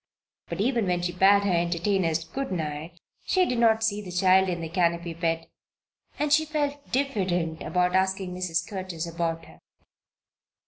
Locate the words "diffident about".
6.91-7.93